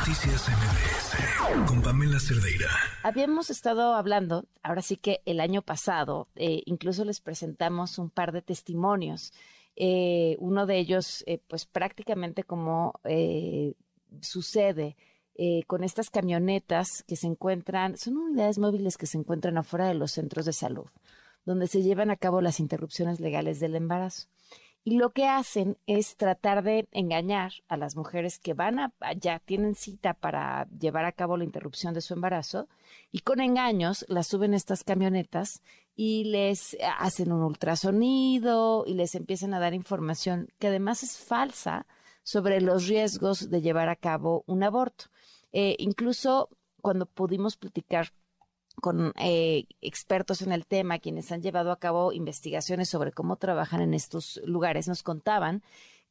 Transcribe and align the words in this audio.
Noticias 0.00 0.48
MBS 0.48 1.68
con 1.68 1.82
Pamela 1.82 2.18
Cerdeira. 2.18 2.70
Habíamos 3.02 3.50
estado 3.50 3.94
hablando, 3.94 4.46
ahora 4.62 4.80
sí 4.80 4.96
que 4.96 5.20
el 5.26 5.40
año 5.40 5.60
pasado, 5.60 6.26
eh, 6.36 6.62
incluso 6.64 7.04
les 7.04 7.20
presentamos 7.20 7.98
un 7.98 8.08
par 8.08 8.32
de 8.32 8.40
testimonios. 8.40 9.34
Eh, 9.76 10.36
uno 10.38 10.64
de 10.64 10.78
ellos, 10.78 11.22
eh, 11.26 11.38
pues 11.46 11.66
prácticamente 11.66 12.44
como 12.44 12.98
sucede 14.22 14.96
con 15.66 15.84
estas 15.84 16.08
camionetas 16.08 17.04
que 17.06 17.16
se 17.16 17.26
encuentran, 17.26 17.98
son 17.98 18.16
unidades 18.16 18.58
móviles 18.58 18.96
que 18.96 19.06
se 19.06 19.18
encuentran 19.18 19.58
afuera 19.58 19.86
de 19.86 19.94
los 19.94 20.12
centros 20.12 20.46
de 20.46 20.54
salud, 20.54 20.86
donde 21.44 21.66
se 21.66 21.82
llevan 21.82 22.10
a 22.10 22.16
cabo 22.16 22.40
las 22.40 22.58
interrupciones 22.58 23.20
legales 23.20 23.60
del 23.60 23.76
embarazo 23.76 24.28
y 24.82 24.96
lo 24.96 25.10
que 25.10 25.26
hacen 25.26 25.76
es 25.86 26.16
tratar 26.16 26.62
de 26.62 26.88
engañar 26.92 27.52
a 27.68 27.76
las 27.76 27.96
mujeres 27.96 28.38
que 28.38 28.54
van 28.54 28.78
a, 28.78 28.92
ya 29.16 29.38
tienen 29.38 29.74
cita 29.74 30.14
para 30.14 30.68
llevar 30.78 31.04
a 31.04 31.12
cabo 31.12 31.36
la 31.36 31.44
interrupción 31.44 31.92
de 31.92 32.00
su 32.00 32.14
embarazo 32.14 32.68
y 33.12 33.20
con 33.20 33.40
engaños 33.40 34.06
las 34.08 34.28
suben 34.28 34.54
estas 34.54 34.82
camionetas 34.82 35.62
y 35.94 36.24
les 36.24 36.78
hacen 36.98 37.30
un 37.30 37.42
ultrasonido 37.42 38.84
y 38.86 38.94
les 38.94 39.14
empiezan 39.14 39.52
a 39.52 39.60
dar 39.60 39.74
información 39.74 40.48
que 40.58 40.68
además 40.68 41.02
es 41.02 41.18
falsa 41.18 41.86
sobre 42.22 42.60
los 42.60 42.86
riesgos 42.86 43.50
de 43.50 43.60
llevar 43.60 43.88
a 43.88 43.96
cabo 43.96 44.44
un 44.46 44.62
aborto. 44.62 45.06
Eh, 45.52 45.76
incluso 45.78 46.48
cuando 46.80 47.04
pudimos 47.04 47.56
platicar 47.56 48.12
con 48.80 49.12
eh, 49.16 49.66
expertos 49.80 50.42
en 50.42 50.52
el 50.52 50.66
tema, 50.66 50.98
quienes 50.98 51.30
han 51.32 51.42
llevado 51.42 51.70
a 51.72 51.78
cabo 51.78 52.12
investigaciones 52.12 52.88
sobre 52.88 53.12
cómo 53.12 53.36
trabajan 53.36 53.80
en 53.80 53.94
estos 53.94 54.40
lugares, 54.44 54.88
nos 54.88 55.02
contaban 55.02 55.62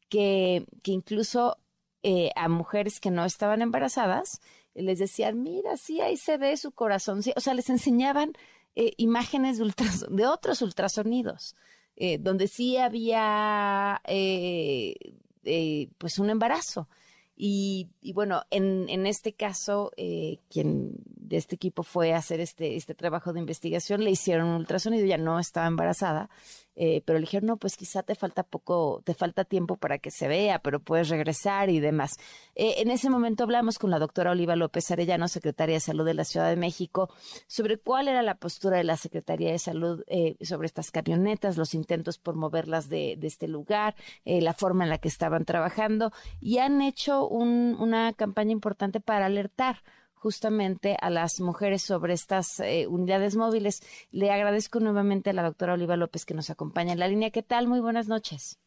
que, 0.07 0.65
que 0.83 0.91
incluso 0.91 1.57
eh, 2.03 2.31
a 2.35 2.47
mujeres 2.47 2.99
que 2.99 3.11
no 3.11 3.25
estaban 3.25 3.61
embarazadas, 3.61 4.39
les 4.73 4.99
decían, 4.99 5.43
mira, 5.43 5.75
sí, 5.77 5.99
ahí 6.01 6.15
se 6.17 6.37
ve 6.37 6.55
su 6.57 6.71
corazón. 6.71 7.21
o 7.35 7.39
sea, 7.41 7.53
les 7.53 7.69
enseñaban 7.69 8.33
eh, 8.75 8.93
imágenes 8.97 9.57
de, 9.57 10.27
otros 10.27 10.61
ultrasonidos, 10.61 11.55
donde 12.21 12.47
sí 12.47 12.77
había 12.77 14.01
pues 15.97 16.19
un 16.19 16.29
embarazo. 16.29 16.87
Y, 17.35 17.89
bueno, 18.13 18.43
en, 18.51 18.87
en, 18.89 19.05
este 19.05 19.33
caso, 19.33 19.91
quien 20.49 20.93
de 21.29 21.37
este 21.37 21.55
equipo 21.55 21.83
fue 21.83 22.13
hacer 22.13 22.39
este, 22.39 22.75
este 22.75 22.95
trabajo 22.95 23.31
de 23.31 23.39
investigación, 23.39 24.03
le 24.03 24.11
hicieron 24.11 24.47
un 24.47 24.55
ultrasonido, 24.55 25.05
ya 25.05 25.17
no 25.17 25.39
estaba 25.39 25.67
embarazada, 25.67 26.29
eh, 26.75 27.03
pero 27.05 27.19
le 27.19 27.25
dijeron, 27.25 27.47
no, 27.47 27.57
pues 27.57 27.77
quizá 27.77 28.03
te 28.03 28.15
falta 28.15 28.43
poco, 28.43 29.01
te 29.05 29.13
falta 29.13 29.43
tiempo 29.43 29.77
para 29.77 29.99
que 29.99 30.11
se 30.11 30.27
vea, 30.27 30.59
pero 30.59 30.79
puedes 30.79 31.09
regresar 31.09 31.69
y 31.69 31.79
demás. 31.79 32.17
Eh, 32.55 32.75
en 32.77 32.89
ese 32.89 33.09
momento 33.09 33.43
hablamos 33.43 33.77
con 33.77 33.91
la 33.91 33.99
doctora 33.99 34.31
Oliva 34.31 34.55
López 34.55 34.89
Arellano, 34.89 35.27
secretaria 35.27 35.75
de 35.75 35.81
Salud 35.81 36.05
de 36.05 36.13
la 36.15 36.23
Ciudad 36.23 36.49
de 36.49 36.55
México, 36.55 37.09
sobre 37.47 37.77
cuál 37.77 38.07
era 38.07 38.23
la 38.23 38.35
postura 38.35 38.77
de 38.77 38.83
la 38.83 38.97
Secretaría 38.97 39.51
de 39.51 39.59
Salud 39.59 40.03
eh, 40.07 40.35
sobre 40.41 40.65
estas 40.65 40.89
camionetas, 40.89 41.57
los 41.57 41.75
intentos 41.75 42.17
por 42.17 42.35
moverlas 42.35 42.89
de, 42.89 43.15
de 43.17 43.27
este 43.27 43.47
lugar, 43.47 43.95
la 44.25 44.53
forma 44.53 44.83
en 44.83 44.89
la 44.89 44.97
que 44.97 45.07
estaban 45.07 45.45
trabajando, 45.45 46.11
y 46.39 46.57
han 46.57 46.81
hecho 46.81 47.27
un, 47.27 47.75
una 47.79 48.13
campaña 48.13 48.51
importante 48.51 48.99
para 48.99 49.27
alertar 49.27 49.83
justamente 50.19 50.97
a 51.01 51.09
las 51.09 51.39
mujeres 51.39 51.81
sobre 51.81 52.13
estas 52.13 52.59
eh, 52.59 52.87
unidades 52.87 53.35
móviles. 53.35 53.81
Le 54.11 54.31
agradezco 54.31 54.79
nuevamente 54.79 55.29
a 55.29 55.33
la 55.33 55.43
doctora 55.43 55.73
Oliva 55.73 55.95
López 55.95 56.25
que 56.25 56.33
nos 56.33 56.49
acompaña 56.49 56.93
en 56.93 56.99
la 56.99 57.07
línea. 57.07 57.31
¿Qué 57.31 57.41
tal? 57.41 57.67
Muy 57.67 57.79
buenas 57.79 58.07
noches. 58.07 58.59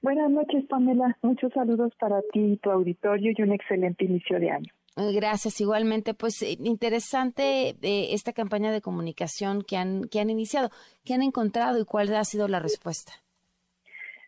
Buenas 0.00 0.30
noches, 0.30 0.64
Pamela. 0.68 1.16
Muchos 1.22 1.52
saludos 1.52 1.92
para 2.00 2.20
ti 2.32 2.52
y 2.52 2.56
tu 2.56 2.70
auditorio 2.70 3.32
y 3.36 3.42
un 3.42 3.52
excelente 3.52 4.04
inicio 4.04 4.38
de 4.38 4.50
año. 4.50 4.72
Eh, 4.96 5.12
gracias, 5.12 5.60
igualmente. 5.60 6.14
Pues 6.14 6.40
eh, 6.42 6.56
interesante 6.64 7.76
esta 7.82 8.32
campaña 8.32 8.72
de 8.72 8.80
comunicación 8.80 9.62
que 9.62 9.76
han, 9.76 10.04
que 10.04 10.20
han 10.20 10.30
iniciado. 10.30 10.70
¿Qué 11.04 11.14
han 11.14 11.22
encontrado 11.22 11.78
y 11.80 11.84
cuál 11.84 12.14
ha 12.14 12.24
sido 12.24 12.48
la 12.48 12.60
respuesta? 12.60 13.12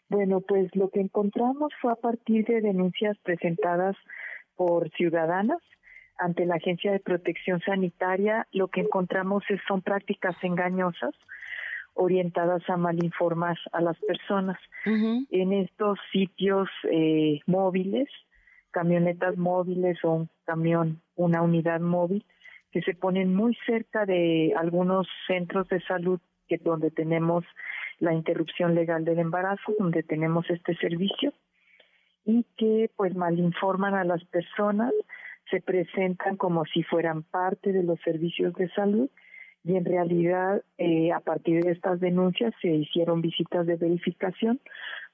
Bueno, 0.08 0.40
pues 0.40 0.74
lo 0.74 0.90
que 0.90 1.00
encontramos 1.00 1.72
fue 1.80 1.92
a 1.92 1.96
partir 1.96 2.44
de 2.44 2.60
denuncias 2.60 3.16
presentadas 3.22 3.96
por 4.56 4.90
ciudadanas 4.90 5.58
ante 6.20 6.44
la 6.44 6.56
Agencia 6.56 6.92
de 6.92 7.00
Protección 7.00 7.60
Sanitaria, 7.60 8.46
lo 8.52 8.68
que 8.68 8.82
encontramos 8.82 9.42
es, 9.48 9.60
son 9.66 9.80
prácticas 9.82 10.36
engañosas 10.42 11.14
orientadas 11.94 12.62
a 12.68 12.76
malinformar 12.76 13.58
a 13.72 13.80
las 13.80 13.98
personas. 14.00 14.58
En 14.84 15.52
estos 15.52 15.98
sitios 16.12 16.68
eh, 16.90 17.40
móviles, 17.46 18.08
camionetas 18.70 19.36
móviles 19.36 19.98
o 20.04 20.12
un 20.12 20.28
camión, 20.44 21.02
una 21.16 21.42
unidad 21.42 21.80
móvil, 21.80 22.24
que 22.70 22.82
se 22.82 22.94
ponen 22.94 23.34
muy 23.34 23.56
cerca 23.66 24.06
de 24.06 24.54
algunos 24.56 25.08
centros 25.26 25.68
de 25.68 25.80
salud 25.82 26.20
que 26.48 26.58
donde 26.58 26.90
tenemos 26.90 27.44
la 27.98 28.14
interrupción 28.14 28.74
legal 28.74 29.04
del 29.04 29.18
embarazo, 29.18 29.74
donde 29.78 30.02
tenemos 30.02 30.48
este 30.50 30.74
servicio 30.76 31.32
y 32.24 32.44
que 32.56 32.90
pues 32.96 33.14
malinforman 33.14 33.94
a 33.94 34.04
las 34.04 34.24
personas 34.24 34.92
se 35.50 35.60
presentan 35.60 36.36
como 36.36 36.64
si 36.66 36.82
fueran 36.82 37.22
parte 37.22 37.72
de 37.72 37.82
los 37.82 38.00
servicios 38.00 38.54
de 38.54 38.68
salud 38.70 39.08
y 39.64 39.76
en 39.76 39.84
realidad 39.84 40.62
eh, 40.78 41.12
a 41.12 41.20
partir 41.20 41.62
de 41.62 41.72
estas 41.72 42.00
denuncias 42.00 42.54
se 42.62 42.68
hicieron 42.68 43.20
visitas 43.20 43.66
de 43.66 43.76
verificación 43.76 44.60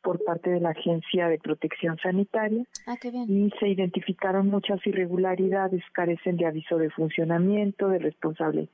por 0.02 0.22
parte 0.22 0.50
de 0.50 0.60
la 0.60 0.70
Agencia 0.70 1.28
de 1.28 1.38
Protección 1.38 1.98
Sanitaria 1.98 2.64
ah, 2.86 2.94
y 3.02 3.52
se 3.58 3.68
identificaron 3.68 4.46
muchas 4.46 4.86
irregularidades, 4.86 5.82
carecen 5.92 6.36
de 6.36 6.46
aviso 6.46 6.78
de 6.78 6.90
funcionamiento, 6.90 7.88
de 7.88 7.98
responsable 7.98 8.68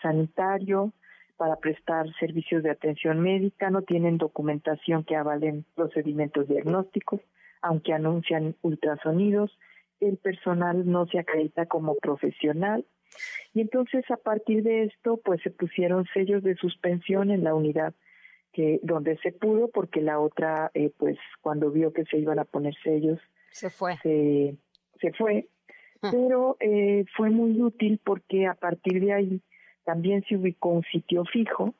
sanitario 0.00 0.92
para 1.36 1.56
prestar 1.56 2.06
servicios 2.18 2.62
de 2.62 2.70
atención 2.70 3.20
médica, 3.20 3.68
no 3.68 3.82
tienen 3.82 4.16
documentación 4.16 5.04
que 5.04 5.16
avalen 5.16 5.64
procedimientos 5.74 6.48
diagnósticos, 6.48 7.20
aunque 7.62 7.92
anuncian 7.92 8.54
ultrasonidos, 8.62 9.50
el 10.00 10.16
personal 10.18 10.90
no 10.90 11.06
se 11.06 11.18
acredita 11.18 11.66
como 11.66 11.94
profesional. 11.96 12.84
Y 13.54 13.60
entonces 13.60 14.04
a 14.10 14.16
partir 14.16 14.62
de 14.62 14.84
esto, 14.84 15.20
pues 15.24 15.40
se 15.42 15.50
pusieron 15.50 16.06
sellos 16.12 16.42
de 16.42 16.56
suspensión 16.56 17.30
en 17.30 17.44
la 17.44 17.54
unidad 17.54 17.94
que 18.52 18.80
donde 18.82 19.18
se 19.18 19.32
pudo, 19.32 19.68
porque 19.68 20.00
la 20.00 20.18
otra, 20.18 20.70
eh, 20.72 20.90
pues 20.96 21.18
cuando 21.42 21.70
vio 21.70 21.92
que 21.92 22.04
se 22.06 22.18
iban 22.18 22.38
a 22.38 22.44
poner 22.44 22.74
sellos, 22.82 23.20
se 23.50 23.70
fue. 23.70 23.96
Se, 24.02 24.56
se 25.00 25.12
fue. 25.12 25.48
Ah. 26.02 26.10
Pero 26.10 26.56
eh, 26.60 27.04
fue 27.16 27.30
muy 27.30 27.60
útil 27.60 28.00
porque 28.02 28.46
a 28.46 28.54
partir 28.54 29.00
de 29.00 29.12
ahí 29.12 29.42
también 29.84 30.24
se 30.28 30.36
ubicó 30.36 30.70
un 30.70 30.82
sitio 30.84 31.24
fijo, 31.24 31.74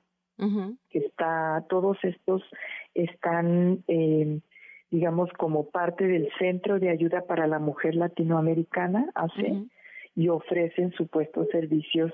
que 0.91 0.99
está, 0.99 1.65
todos 1.69 1.97
estos 2.03 2.43
están 2.95 3.83
eh, 3.89 4.41
digamos, 4.91 5.31
como 5.33 5.71
parte 5.71 6.07
del 6.07 6.29
Centro 6.39 6.79
de 6.79 6.91
Ayuda 6.91 7.23
para 7.23 7.47
la 7.47 7.59
Mujer 7.59 7.95
Latinoamericana, 7.95 9.11
hace, 9.15 9.65
y 10.15 10.29
ofrecen 10.29 10.93
supuestos 10.93 11.49
servicios 11.51 12.13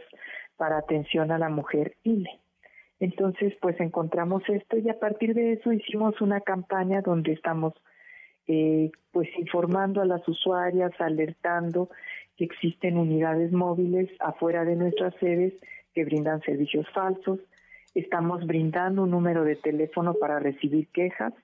para 0.56 0.78
atención 0.78 1.30
a 1.30 1.38
la 1.38 1.48
mujer 1.48 1.96
ILE. 2.02 2.30
Entonces, 2.98 3.54
pues 3.60 3.80
encontramos 3.80 4.42
esto 4.48 4.76
y 4.76 4.88
a 4.88 4.98
partir 4.98 5.34
de 5.34 5.54
eso 5.54 5.72
hicimos 5.72 6.20
una 6.20 6.40
campaña 6.40 7.00
donde 7.00 7.32
estamos 7.32 7.74
eh, 8.46 8.90
pues 9.12 9.28
informando 9.38 10.00
a 10.00 10.04
las 10.04 10.26
usuarias, 10.28 10.92
alertando 10.98 11.90
que 12.36 12.44
existen 12.44 12.96
unidades 12.96 13.52
móviles 13.52 14.08
afuera 14.20 14.64
de 14.64 14.76
nuestras 14.76 15.14
sedes 15.16 15.52
que 15.94 16.04
brindan 16.04 16.40
servicios 16.42 16.86
falsos. 16.90 17.40
Estamos 17.94 18.46
brindando 18.46 19.02
un 19.02 19.10
número 19.10 19.44
de 19.44 19.56
teléfono 19.56 20.14
para 20.14 20.38
recibir 20.38 20.88
quejas 20.88 21.34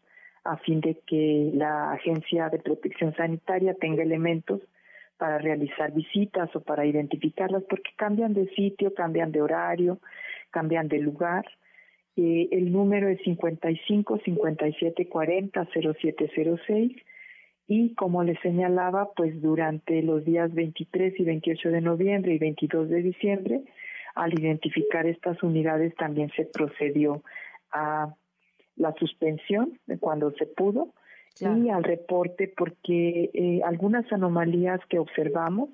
a 0.45 0.57
fin 0.59 0.81
de 0.81 1.01
que 1.07 1.51
la 1.55 1.93
Agencia 1.93 2.49
de 2.49 2.59
Protección 2.59 3.15
Sanitaria 3.15 3.75
tenga 3.75 4.03
elementos 4.03 4.61
para 5.17 5.39
realizar 5.39 5.93
visitas 5.93 6.55
o 6.55 6.61
para 6.61 6.87
identificarlas, 6.87 7.65
porque 7.69 7.91
cambian 7.97 8.35
de 8.35 8.49
sitio, 8.51 8.95
cambian 8.95 9.33
de 9.33 9.43
horario, 9.43 9.99
cambian 10.51 10.89
de 10.89 10.99
lugar. 10.99 11.45
Eh, 12.17 12.49
el 12.53 12.73
número 12.73 13.09
es 13.09 13.21
55 13.23 14.21
57 14.25 15.09
40 15.09 15.69
0706 15.73 16.97
y 17.67 17.95
como 17.95 18.25
les 18.25 18.41
señalaba, 18.41 19.11
pues 19.15 19.41
durante 19.43 20.03
los 20.03 20.25
días 20.25 20.55
23 20.55 21.21
y 21.21 21.25
28 21.25 21.71
de 21.71 21.81
noviembre 21.83 22.35
y 22.35 22.39
22 22.39 22.89
de 22.89 23.03
diciembre, 23.03 23.61
al 24.15 24.33
identificar 24.33 25.07
estas 25.07 25.43
unidades 25.43 25.95
también 25.97 26.31
se 26.35 26.47
procedió 26.47 27.23
a 27.71 28.15
la 28.79 28.95
suspensión 28.95 29.79
cuando 30.01 30.31
se 30.33 30.47
pudo 30.47 30.95
y 31.41 31.69
al 31.71 31.85
reporte 31.85 32.53
porque 32.57 33.31
eh, 33.33 33.61
algunas 33.65 34.11
anomalías 34.13 34.81
que 34.89 34.99
observamos 34.99 35.71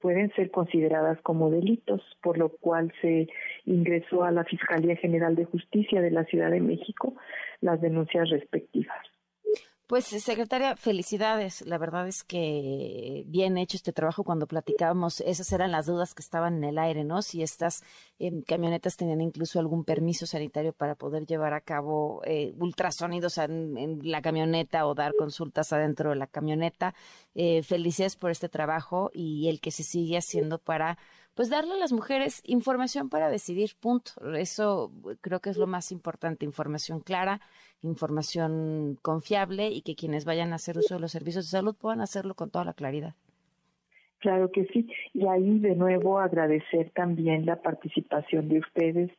pueden 0.00 0.30
ser 0.34 0.50
consideradas 0.50 1.18
como 1.22 1.50
delitos, 1.50 2.02
por 2.22 2.36
lo 2.36 2.50
cual 2.50 2.92
se 3.00 3.28
ingresó 3.64 4.24
a 4.24 4.32
la 4.32 4.44
Fiscalía 4.44 4.96
General 4.96 5.34
de 5.34 5.46
Justicia 5.46 6.02
de 6.02 6.10
la 6.10 6.24
Ciudad 6.24 6.50
de 6.50 6.60
México 6.60 7.14
las 7.60 7.80
denuncias 7.80 8.28
respectivas. 8.28 8.98
Pues, 9.86 10.06
secretaria, 10.06 10.76
felicidades. 10.76 11.60
La 11.60 11.76
verdad 11.76 12.08
es 12.08 12.24
que 12.24 13.24
bien 13.26 13.58
hecho 13.58 13.76
este 13.76 13.92
trabajo. 13.92 14.24
Cuando 14.24 14.46
platicábamos, 14.46 15.20
esas 15.20 15.52
eran 15.52 15.72
las 15.72 15.84
dudas 15.84 16.14
que 16.14 16.22
estaban 16.22 16.56
en 16.56 16.64
el 16.64 16.78
aire, 16.78 17.04
¿no? 17.04 17.20
Si 17.20 17.42
estas 17.42 17.82
em, 18.18 18.40
camionetas 18.42 18.96
tenían 18.96 19.20
incluso 19.20 19.60
algún 19.60 19.84
permiso 19.84 20.24
sanitario 20.24 20.72
para 20.72 20.94
poder 20.94 21.26
llevar 21.26 21.52
a 21.52 21.60
cabo 21.60 22.22
eh, 22.24 22.54
ultrasonidos 22.58 23.36
en, 23.36 24.00
la 24.02 24.22
camioneta 24.22 24.86
o 24.86 24.94
dar 24.94 25.12
consultas 25.18 25.70
adentro 25.74 26.10
de 26.10 26.16
la 26.16 26.28
camioneta. 26.28 26.94
Eh, 27.34 27.62
felicidades 27.62 28.16
por 28.16 28.30
este 28.30 28.48
trabajo 28.48 29.10
y 29.12 29.48
el 29.50 29.60
que 29.60 29.70
se 29.70 29.82
sigue 29.82 30.16
haciendo 30.16 30.58
para 30.58 30.96
pues 31.34 31.50
darle 31.50 31.74
a 31.74 31.78
las 31.78 31.92
mujeres 31.92 32.40
información 32.44 33.08
para 33.08 33.28
decidir, 33.28 33.70
punto. 33.80 34.12
Eso 34.34 34.92
creo 35.20 35.40
que 35.40 35.50
es 35.50 35.56
lo 35.56 35.66
más 35.66 35.92
importante, 35.92 36.44
información 36.44 37.00
clara, 37.00 37.40
información 37.82 38.98
confiable 39.02 39.68
y 39.68 39.82
que 39.82 39.96
quienes 39.96 40.24
vayan 40.24 40.52
a 40.52 40.56
hacer 40.56 40.78
uso 40.78 40.94
de 40.94 41.00
los 41.00 41.12
servicios 41.12 41.46
de 41.46 41.58
salud 41.58 41.76
puedan 41.76 42.00
hacerlo 42.00 42.34
con 42.34 42.50
toda 42.50 42.64
la 42.64 42.74
claridad. 42.74 43.14
Claro 44.18 44.50
que 44.50 44.64
sí. 44.66 44.88
Y 45.12 45.26
ahí 45.26 45.58
de 45.58 45.74
nuevo 45.74 46.18
agradecer 46.18 46.90
también 46.94 47.44
la 47.44 47.60
participación 47.60 48.48
de 48.48 48.60
ustedes 48.60 49.10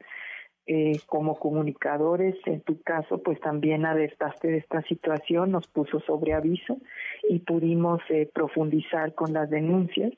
eh, 0.65 0.99
como 1.05 1.37
comunicadores. 1.37 2.35
En 2.47 2.61
tu 2.61 2.81
caso, 2.81 3.21
pues 3.21 3.39
también 3.39 3.85
alertaste 3.85 4.47
de 4.47 4.57
esta 4.57 4.81
situación, 4.83 5.51
nos 5.51 5.67
puso 5.67 5.99
sobre 5.99 6.33
aviso 6.33 6.79
y 7.29 7.37
pudimos 7.39 8.01
eh, 8.09 8.27
profundizar 8.33 9.13
con 9.13 9.31
las 9.31 9.47
denuncias 9.49 10.11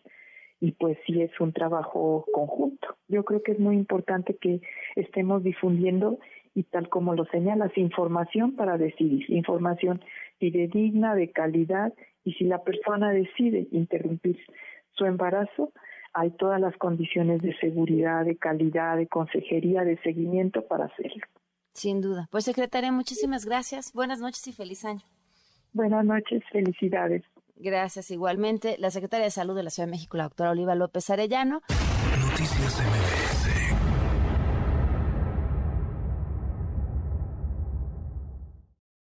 y 0.60 0.72
pues 0.72 0.98
sí 1.06 1.22
es 1.22 1.32
un 1.40 1.54
trabajo 1.54 2.26
conjunto. 2.34 2.96
Yo 3.08 3.24
creo 3.24 3.44
que 3.44 3.54
es 3.54 3.60
muy 3.60 3.76
importante 3.76 4.36
que 4.36 4.62
estemos 4.96 5.44
difundiendo 5.44 6.20
y 6.56 6.64
tal 6.64 6.90
como 6.90 7.14
lo 7.14 7.26
señalas, 7.26 7.78
información 7.78 8.56
para 8.56 8.78
decidir, 8.78 9.30
información 9.30 10.02
fidedigna, 10.40 11.14
de 11.14 11.32
calidad 11.32 11.94
y 12.24 12.34
si 12.34 12.46
la 12.46 12.64
persona 12.64 13.12
decide 13.12 13.68
interrumpir 13.72 14.40
su 14.94 15.06
embarazo, 15.06 15.72
hay 16.14 16.32
todas 16.32 16.60
las 16.60 16.76
condiciones 16.78 17.42
de 17.44 17.56
seguridad, 17.60 18.26
de 18.26 18.38
calidad, 18.38 18.98
de 18.98 19.08
consejería, 19.08 19.84
de 19.84 19.98
seguimiento 20.02 20.66
para 20.68 20.86
hacerlo. 20.86 21.24
Sin 21.74 22.02
duda. 22.02 22.28
Pues 22.32 22.46
secretaria, 22.46 22.92
muchísimas 22.92 23.46
gracias. 23.46 23.94
Buenas 23.94 24.20
noches 24.20 24.48
y 24.48 24.54
feliz 24.54 24.84
año. 24.84 25.04
Buenas 25.74 26.04
noches, 26.04 26.42
felicidades. 26.52 27.24
Gracias 27.60 28.12
igualmente. 28.12 28.76
La 28.80 28.92
secretaria 28.92 29.26
de 29.26 29.32
Salud 29.32 29.56
de 29.56 29.64
la 29.64 29.70
Ciudad 29.70 29.88
de 29.88 29.92
México, 29.92 30.18
la 30.18 30.24
doctora 30.24 30.52
Oliva 30.52 30.76
López 30.76 31.10
Arellano. 31.10 31.62
Noticias 32.20 32.80
MBS 32.80 33.67